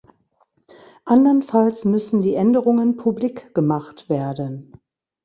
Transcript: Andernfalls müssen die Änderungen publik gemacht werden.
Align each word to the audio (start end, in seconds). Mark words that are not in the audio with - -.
Andernfalls 1.05 1.85
müssen 1.85 2.23
die 2.23 2.33
Änderungen 2.33 2.97
publik 2.97 3.53
gemacht 3.53 4.09
werden. 4.09 4.71